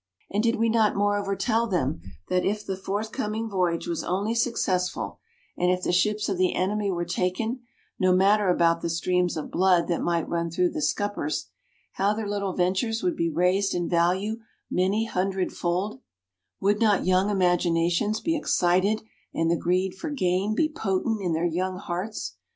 [0.31, 5.19] And did we not moreover tell them that if the forthcoming voyage was only successful,
[5.55, 7.59] and if the ships of the enemy were taken
[7.99, 11.49] no matter about the streams of blood that might run through the scuppers
[11.91, 14.37] how their little ventures would be raised in value
[14.71, 16.01] many hundredfold
[16.59, 19.03] would not young imaginations be excited
[19.35, 22.37] and the greed for gain be potent in their young hearts?